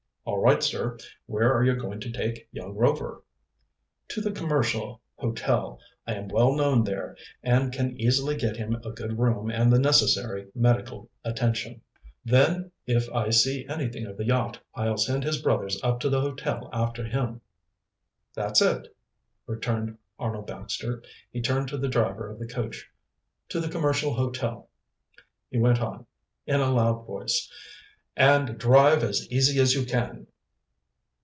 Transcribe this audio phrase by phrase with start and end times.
[0.23, 0.97] "All right, sir.
[1.25, 3.23] Where are you going to take young Rover?"
[4.09, 5.79] "To the Commercial Hotel.
[6.05, 9.79] I am well known there, and can easily get him a good room and the
[9.79, 11.81] necessary medical attention."
[12.23, 16.21] "Then, if I see anything of the yacht, I'll send his brothers up to the
[16.21, 17.41] hotel after him."
[18.35, 18.95] "That's it,"
[19.47, 21.01] returned Arnold Baxter.
[21.31, 22.89] He turned to the driver of the coach.
[23.49, 24.69] "To the Commercial Hotel,"
[25.49, 26.05] he went on,
[26.45, 27.51] in a loud voice.
[28.13, 30.27] "And drive as easy as you can."